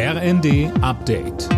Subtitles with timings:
[0.00, 1.48] RND Update.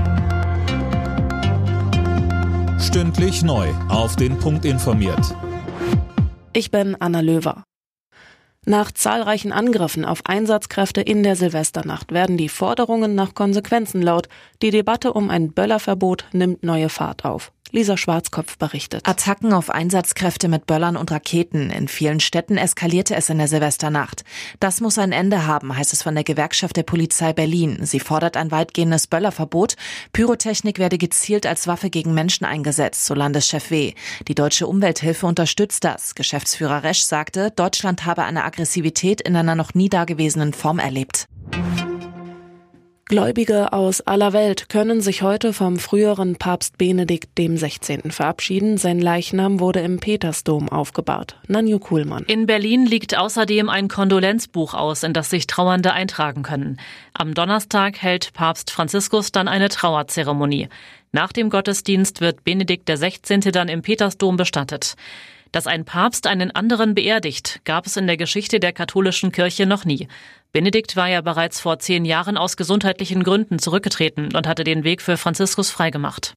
[2.80, 3.68] Stündlich neu.
[3.90, 5.36] Auf den Punkt informiert.
[6.54, 7.64] Ich bin Anna Löwer.
[8.64, 14.30] Nach zahlreichen Angriffen auf Einsatzkräfte in der Silvesternacht werden die Forderungen nach Konsequenzen laut.
[14.62, 17.52] Die Debatte um ein Böllerverbot nimmt neue Fahrt auf.
[17.72, 19.06] Lisa Schwarzkopf berichtet.
[19.06, 21.70] Attacken auf Einsatzkräfte mit Böllern und Raketen.
[21.70, 24.24] In vielen Städten eskalierte es in der Silvesternacht.
[24.58, 27.78] Das muss ein Ende haben, heißt es von der Gewerkschaft der Polizei Berlin.
[27.82, 29.76] Sie fordert ein weitgehendes Böllerverbot.
[30.12, 33.94] Pyrotechnik werde gezielt als Waffe gegen Menschen eingesetzt, so Landeschef W.
[34.28, 36.14] Die Deutsche Umwelthilfe unterstützt das.
[36.14, 41.26] Geschäftsführer Resch sagte, Deutschland habe eine Aggressivität in einer noch nie dagewesenen Form erlebt.
[43.10, 48.12] Gläubige aus aller Welt können sich heute vom früheren Papst Benedikt dem 16.
[48.12, 48.78] verabschieden.
[48.78, 51.34] Sein Leichnam wurde im Petersdom aufgebahrt.
[51.48, 52.22] Nanju Kuhlmann.
[52.28, 56.78] In Berlin liegt außerdem ein Kondolenzbuch aus, in das sich Trauernde eintragen können.
[57.12, 60.68] Am Donnerstag hält Papst Franziskus dann eine Trauerzeremonie.
[61.10, 63.40] Nach dem Gottesdienst wird Benedikt der 16.
[63.40, 64.94] dann im Petersdom bestattet.
[65.52, 69.84] Dass ein Papst einen anderen beerdigt, gab es in der Geschichte der katholischen Kirche noch
[69.84, 70.06] nie.
[70.52, 75.02] Benedikt war ja bereits vor zehn Jahren aus gesundheitlichen Gründen zurückgetreten und hatte den Weg
[75.02, 76.34] für Franziskus freigemacht.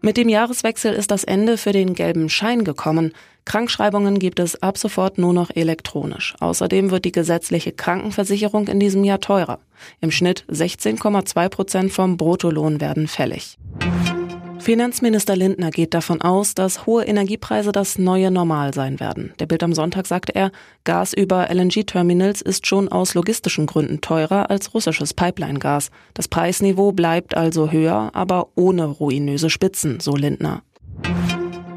[0.00, 3.12] Mit dem Jahreswechsel ist das Ende für den gelben Schein gekommen.
[3.46, 6.34] Krankschreibungen gibt es ab sofort nur noch elektronisch.
[6.40, 9.58] Außerdem wird die gesetzliche Krankenversicherung in diesem Jahr teurer.
[10.00, 13.56] Im Schnitt 16,2 Prozent vom Bruttolohn werden fällig.
[14.60, 19.32] Finanzminister Lindner geht davon aus, dass hohe Energiepreise das neue Normal sein werden.
[19.38, 20.50] Der Bild am Sonntag sagte er,
[20.84, 25.90] Gas über LNG-Terminals ist schon aus logistischen Gründen teurer als russisches Pipeline-Gas.
[26.14, 30.62] Das Preisniveau bleibt also höher, aber ohne ruinöse Spitzen, so Lindner.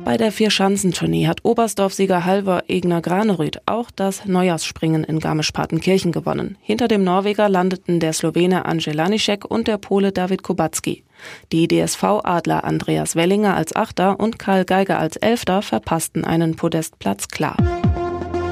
[0.03, 6.57] Bei der Vier-Schanzentournee hat Oberstdorf-Sieger Halvor Egner Granerüth auch das Neujahrsspringen in Garmisch-Partenkirchen gewonnen.
[6.59, 11.03] Hinter dem Norweger landeten der Slowene Andrzej Lanišek und der Pole David Kubacki.
[11.51, 17.57] Die DSV-Adler Andreas Wellinger als Achter und Karl Geiger als Elfter verpassten einen Podestplatz klar.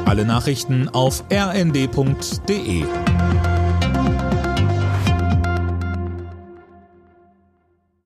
[0.06, 2.84] Alle Nachrichten auf rnd.de